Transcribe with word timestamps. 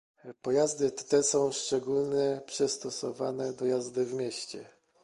Pojazdy 0.41 0.91
te 0.91 1.23
są 1.23 1.51
szczególnie 1.51 2.41
przystosowane 2.45 3.53
do 3.53 3.65
jazdy 3.65 4.05
w 4.05 4.13
mieście 4.13 4.65